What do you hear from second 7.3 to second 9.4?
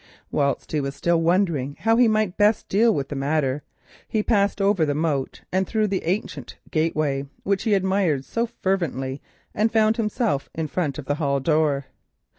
which he admired so fervently,